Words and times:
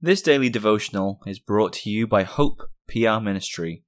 This 0.00 0.20
daily 0.20 0.50
devotional 0.50 1.20
is 1.26 1.38
brought 1.38 1.72
to 1.72 1.90
you 1.90 2.06
by 2.06 2.22
Hope 2.22 2.68
PR 2.86 3.18
Ministry. 3.18 3.82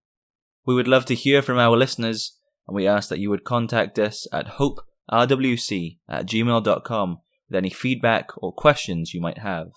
We 0.65 0.75
would 0.75 0.89
love 0.89 1.05
to 1.07 1.15
hear 1.15 1.43
from 1.43 1.59
our 1.59 1.77
listeners, 1.77 2.39
and 2.67 2.75
we 2.75 2.87
ask 2.87 3.11
that 3.11 3.19
you 3.19 3.29
would 3.29 3.45
contact 3.45 3.99
us 3.99 4.27
at 4.33 4.59
hoperwc 4.59 5.99
at 6.09 6.27
gmail.com 6.27 7.19
with 7.49 7.57
any 7.57 7.69
feedback 7.69 8.31
or 8.39 8.55
questions 8.55 9.13
you 9.13 9.21
might 9.21 9.39
have. 9.39 9.69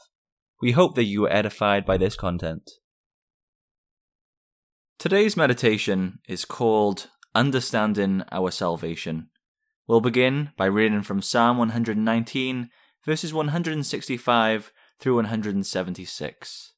We 0.61 0.71
hope 0.71 0.95
that 0.95 1.03
you 1.03 1.25
are 1.25 1.33
edified 1.33 1.85
by 1.85 1.97
this 1.97 2.15
content. 2.15 2.71
Today's 4.97 5.35
meditation 5.35 6.19
is 6.29 6.45
called 6.45 7.09
Understanding 7.35 8.23
Our 8.31 8.51
Salvation. 8.51 9.27
We'll 9.85 9.99
begin 9.99 10.51
by 10.55 10.67
reading 10.67 11.01
from 11.01 11.21
Psalm 11.21 11.57
119, 11.57 12.69
verses 13.05 13.33
165 13.33 14.71
through 15.01 15.15
176. 15.15 16.73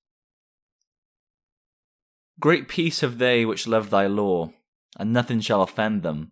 Great 2.40 2.68
peace 2.70 3.02
have 3.02 3.18
they 3.18 3.46
which 3.46 3.68
love 3.68 3.90
thy 3.90 4.08
law, 4.08 4.52
and 4.98 5.12
nothing 5.12 5.42
shall 5.42 5.62
offend 5.62 6.04
them. 6.04 6.32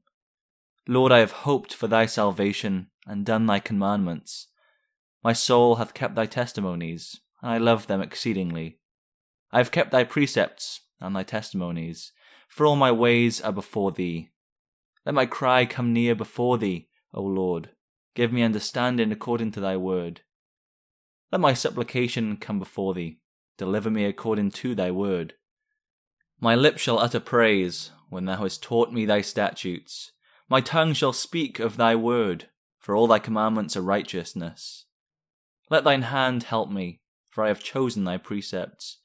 Lord, 0.87 1.11
I 1.11 1.19
have 1.19 1.31
hoped 1.31 1.73
for 1.73 1.87
thy 1.87 2.05
salvation, 2.05 2.87
and 3.05 3.25
done 3.25 3.45
thy 3.45 3.59
commandments. 3.59 4.47
My 5.21 5.33
soul 5.33 5.75
hath 5.75 5.93
kept 5.93 6.15
thy 6.15 6.25
testimonies, 6.25 7.19
and 7.41 7.51
I 7.51 7.57
love 7.57 7.87
them 7.87 8.01
exceedingly. 8.01 8.79
I 9.51 9.57
have 9.57 9.71
kept 9.71 9.91
thy 9.91 10.05
precepts 10.05 10.81
and 11.01 11.13
thy 11.13 11.23
testimonies, 11.23 12.13
for 12.47 12.65
all 12.65 12.77
my 12.77 12.91
ways 12.91 13.41
are 13.41 13.51
before 13.51 13.91
thee. 13.91 14.29
Let 15.05 15.15
my 15.15 15.25
cry 15.25 15.65
come 15.65 15.91
near 15.91 16.15
before 16.15 16.57
thee, 16.57 16.87
O 17.13 17.21
Lord. 17.21 17.71
Give 18.15 18.31
me 18.31 18.43
understanding 18.43 19.11
according 19.11 19.51
to 19.51 19.59
thy 19.59 19.75
word. 19.75 20.21
Let 21.31 21.41
my 21.41 21.53
supplication 21.53 22.37
come 22.37 22.59
before 22.59 22.93
thee. 22.93 23.19
Deliver 23.57 23.89
me 23.89 24.05
according 24.05 24.51
to 24.51 24.75
thy 24.75 24.91
word. 24.91 25.35
My 26.39 26.55
lips 26.55 26.81
shall 26.81 26.99
utter 26.99 27.19
praise 27.19 27.91
when 28.09 28.25
thou 28.25 28.37
hast 28.37 28.61
taught 28.61 28.91
me 28.91 29.05
thy 29.05 29.21
statutes. 29.21 30.11
My 30.49 30.59
tongue 30.59 30.93
shall 30.93 31.13
speak 31.13 31.59
of 31.59 31.77
thy 31.77 31.95
word, 31.95 32.49
for 32.79 32.95
all 32.95 33.07
thy 33.07 33.19
commandments 33.19 33.77
are 33.77 33.81
righteousness. 33.81 34.85
Let 35.69 35.85
thine 35.85 36.01
hand 36.01 36.43
help 36.43 36.69
me, 36.69 36.99
for 37.29 37.45
I 37.45 37.47
have 37.47 37.63
chosen 37.63 38.03
thy 38.03 38.17
precepts. 38.17 38.97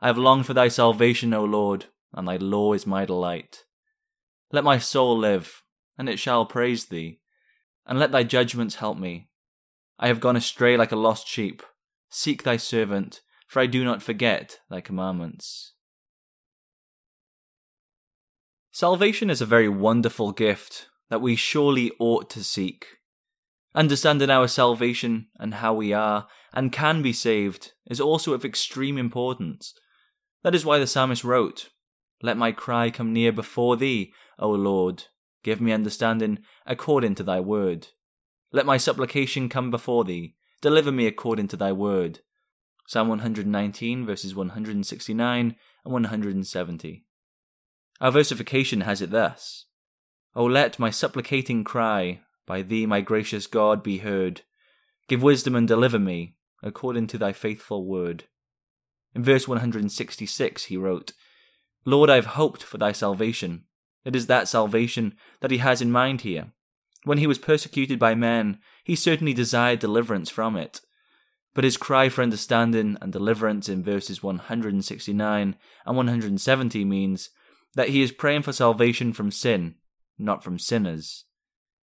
I 0.00 0.08
have 0.08 0.18
longed 0.18 0.44
for 0.44 0.52
thy 0.52 0.68
salvation, 0.68 1.32
O 1.32 1.44
Lord, 1.44 1.86
and 2.12 2.28
thy 2.28 2.36
law 2.36 2.74
is 2.74 2.86
my 2.86 3.06
delight. 3.06 3.64
Let 4.50 4.64
my 4.64 4.76
soul 4.76 5.16
live, 5.16 5.62
and 5.96 6.08
it 6.08 6.18
shall 6.18 6.44
praise 6.44 6.86
thee, 6.86 7.20
and 7.86 7.98
let 7.98 8.12
thy 8.12 8.24
judgments 8.24 8.74
help 8.74 8.98
me. 8.98 9.28
I 9.98 10.08
have 10.08 10.20
gone 10.20 10.36
astray 10.36 10.76
like 10.76 10.92
a 10.92 10.96
lost 10.96 11.28
sheep. 11.28 11.62
Seek 12.10 12.42
thy 12.42 12.56
servant, 12.56 13.20
for 13.46 13.60
I 13.60 13.66
do 13.66 13.84
not 13.84 14.02
forget 14.02 14.60
thy 14.68 14.80
commandments. 14.80 15.74
Salvation 18.70 19.28
is 19.28 19.40
a 19.40 19.46
very 19.46 19.68
wonderful 19.68 20.32
gift 20.32 20.88
that 21.10 21.20
we 21.20 21.36
surely 21.36 21.92
ought 21.98 22.30
to 22.30 22.42
seek. 22.42 22.86
Understanding 23.74 24.30
our 24.30 24.48
salvation 24.48 25.28
and 25.38 25.54
how 25.54 25.74
we 25.74 25.92
are 25.92 26.26
and 26.52 26.72
can 26.72 27.02
be 27.02 27.12
saved 27.12 27.72
is 27.86 28.00
also 28.00 28.32
of 28.32 28.44
extreme 28.44 28.98
importance. 28.98 29.74
That 30.42 30.54
is 30.54 30.64
why 30.64 30.78
the 30.78 30.86
psalmist 30.86 31.24
wrote, 31.24 31.68
Let 32.22 32.36
my 32.36 32.52
cry 32.52 32.90
come 32.90 33.12
near 33.12 33.32
before 33.32 33.76
thee, 33.76 34.12
O 34.38 34.50
Lord. 34.50 35.04
Give 35.42 35.60
me 35.60 35.72
understanding 35.72 36.38
according 36.66 37.14
to 37.16 37.22
thy 37.22 37.40
word. 37.40 37.88
Let 38.52 38.66
my 38.66 38.76
supplication 38.76 39.48
come 39.48 39.70
before 39.70 40.04
thee. 40.04 40.34
Deliver 40.60 40.92
me 40.92 41.06
according 41.06 41.48
to 41.48 41.56
thy 41.56 41.72
word. 41.72 42.20
Psalm 42.86 43.08
119, 43.08 44.04
verses 44.04 44.34
169 44.34 45.56
and 45.84 45.92
170. 45.92 47.04
Our 48.00 48.10
versification 48.10 48.82
has 48.82 49.00
it 49.00 49.10
thus 49.10 49.66
O 50.34 50.44
let 50.44 50.78
my 50.78 50.90
supplicating 50.90 51.64
cry 51.64 52.20
by 52.46 52.62
thee, 52.62 52.86
my 52.86 53.00
gracious 53.00 53.46
God, 53.46 53.82
be 53.82 53.98
heard. 53.98 54.42
Give 55.08 55.22
wisdom 55.22 55.54
and 55.54 55.66
deliver 55.66 55.98
me, 55.98 56.36
according 56.62 57.06
to 57.08 57.18
thy 57.18 57.32
faithful 57.32 57.86
word. 57.86 58.24
In 59.14 59.22
verse 59.22 59.46
166 59.46 60.64
he 60.64 60.76
wrote, 60.76 61.12
Lord, 61.84 62.10
I 62.10 62.16
have 62.16 62.26
hoped 62.26 62.62
for 62.62 62.78
thy 62.78 62.92
salvation. 62.92 63.64
It 64.04 64.16
is 64.16 64.26
that 64.26 64.48
salvation 64.48 65.14
that 65.40 65.50
he 65.50 65.58
has 65.58 65.80
in 65.80 65.92
mind 65.92 66.22
here. 66.22 66.52
When 67.04 67.18
he 67.18 67.26
was 67.26 67.38
persecuted 67.38 67.98
by 67.98 68.14
men, 68.14 68.58
he 68.84 68.94
certainly 68.94 69.34
desired 69.34 69.80
deliverance 69.80 70.30
from 70.30 70.56
it. 70.56 70.80
But 71.54 71.64
his 71.64 71.76
cry 71.76 72.08
for 72.08 72.22
understanding 72.22 72.96
and 73.00 73.12
deliverance 73.12 73.68
in 73.68 73.82
verses 73.82 74.22
169 74.22 75.56
and 75.86 75.96
170 75.96 76.84
means 76.84 77.30
that 77.74 77.90
he 77.90 78.02
is 78.02 78.12
praying 78.12 78.42
for 78.42 78.52
salvation 78.52 79.12
from 79.12 79.30
sin, 79.30 79.74
not 80.18 80.42
from 80.42 80.58
sinners. 80.58 81.24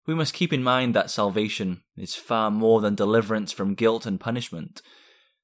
We 0.05 0.15
must 0.15 0.33
keep 0.33 0.53
in 0.53 0.63
mind 0.63 0.93
that 0.95 1.09
salvation 1.09 1.83
is 1.97 2.15
far 2.15 2.49
more 2.49 2.79
than 2.79 2.95
deliverance 2.95 3.51
from 3.51 3.75
guilt 3.75 4.05
and 4.05 4.19
punishment. 4.19 4.81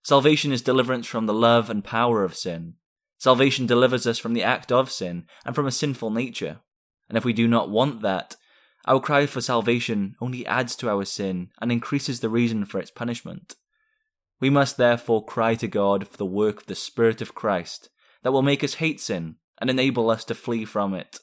Salvation 0.04 0.52
is 0.54 0.62
deliverance 0.62 1.08
from 1.08 1.26
the 1.26 1.34
love 1.34 1.70
and 1.70 1.84
power 1.84 2.24
of 2.24 2.36
sin. 2.36 2.76
Salvation 3.18 3.66
delivers 3.66 4.08
us 4.08 4.20
from 4.20 4.34
the 4.34 4.44
act 4.44 4.72
of 4.72 4.92
sin 4.92 5.26
and 5.46 5.56
from 5.56 5.66
a 5.66 5.72
sinful 5.72 6.12
nature. 6.12 6.60
And 7.10 7.18
if 7.18 7.26
we 7.26 7.34
do 7.34 7.48
not 7.48 7.70
want 7.70 8.02
that, 8.02 8.36
our 8.86 9.00
cry 9.00 9.26
for 9.26 9.42
salvation 9.42 10.16
only 10.20 10.46
adds 10.46 10.76
to 10.78 10.90
our 10.90 11.06
sin 11.06 11.50
and 11.62 11.72
increases 11.72 12.20
the 12.20 12.30
reason 12.30 12.66
for 12.66 12.80
its 12.80 12.92
punishment. 12.92 13.56
We 14.40 14.50
must 14.50 14.78
therefore 14.78 15.24
cry 15.24 15.56
to 15.56 15.68
God 15.68 16.08
for 16.08 16.18
the 16.18 16.26
work 16.26 16.62
of 16.62 16.68
the 16.68 16.76
Spirit 16.76 17.22
of 17.22 17.36
Christ 17.36 17.90
that 18.24 18.34
will 18.34 18.42
make 18.42 18.64
us 18.64 18.76
hate 18.76 19.00
sin 19.00 19.36
and 19.62 19.70
enable 19.70 20.10
us 20.10 20.26
to 20.26 20.36
flee 20.36 20.66
from 20.66 20.94
it. 20.94 21.20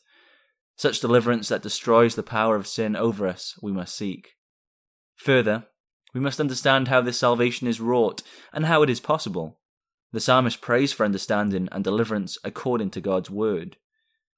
Such 0.76 1.00
deliverance 1.00 1.48
that 1.48 1.62
destroys 1.62 2.14
the 2.14 2.22
power 2.22 2.56
of 2.56 2.66
sin 2.66 2.96
over 2.96 3.26
us 3.26 3.58
we 3.60 3.72
must 3.72 3.94
seek. 3.94 4.30
Further, 5.16 5.66
we 6.14 6.20
must 6.20 6.40
understand 6.40 6.88
how 6.88 7.02
this 7.02 7.18
salvation 7.18 7.68
is 7.68 7.80
wrought 7.80 8.22
and 8.52 8.64
how 8.64 8.82
it 8.82 8.88
is 8.88 9.00
possible. 9.00 9.60
The 10.12 10.20
psalmist 10.20 10.62
prays 10.62 10.92
for 10.92 11.04
understanding 11.04 11.68
and 11.70 11.84
deliverance 11.84 12.38
according 12.42 12.90
to 12.92 13.00
God's 13.00 13.30
word. 13.30 13.76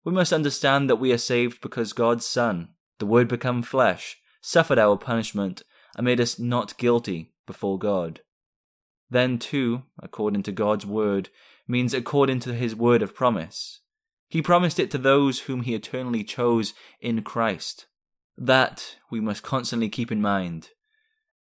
We 0.04 0.12
must 0.12 0.32
understand 0.32 0.90
that 0.90 0.96
we 0.96 1.12
are 1.12 1.18
saved 1.18 1.60
because 1.60 1.92
God's 1.92 2.26
Son, 2.26 2.70
the 2.98 3.06
Word 3.06 3.28
become 3.28 3.62
flesh, 3.62 4.18
suffered 4.40 4.78
our 4.78 4.96
punishment, 4.96 5.62
and 5.96 6.04
made 6.04 6.20
us 6.20 6.38
not 6.38 6.76
guilty 6.78 7.32
before 7.46 7.78
God. 7.78 8.20
Then, 9.10 9.38
too, 9.38 9.82
according 9.98 10.42
to 10.44 10.52
God's 10.52 10.86
word, 10.86 11.28
means 11.68 11.92
according 11.92 12.40
to 12.40 12.54
his 12.54 12.74
word 12.74 13.02
of 13.02 13.14
promise. 13.14 13.80
He 14.28 14.40
promised 14.40 14.78
it 14.78 14.90
to 14.92 14.98
those 14.98 15.40
whom 15.40 15.62
he 15.62 15.74
eternally 15.74 16.24
chose 16.24 16.72
in 17.00 17.22
Christ. 17.22 17.86
That 18.38 18.96
we 19.10 19.20
must 19.20 19.42
constantly 19.42 19.90
keep 19.90 20.10
in 20.10 20.22
mind. 20.22 20.70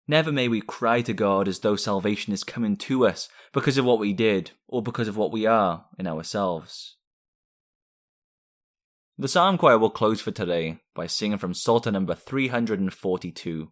Never 0.07 0.34
may 0.34 0.50
we 0.50 0.59
cry 0.59 1.01
to 1.03 1.13
God 1.13 1.47
as 1.47 1.59
though 1.59 1.78
salvation 1.78 2.34
is 2.34 2.44
coming 2.44 2.75
to 2.75 3.07
us 3.07 3.29
because 3.53 3.78
of 3.78 3.85
what 3.85 4.00
we 4.00 4.11
did 4.11 4.51
or 4.67 4.84
because 4.84 5.07
of 5.07 5.16
what 5.16 5.31
we 5.31 5.45
are 5.45 5.85
in 5.97 6.07
ourselves. 6.07 6.97
The 9.21 9.27
psalm 9.27 9.59
choir 9.59 9.77
will 9.77 9.91
close 9.91 10.19
for 10.19 10.31
today 10.31 10.79
by 10.95 11.05
singing 11.05 11.37
from 11.37 11.53
Psalter 11.53 11.91
number 11.91 12.15
342. 12.15 13.71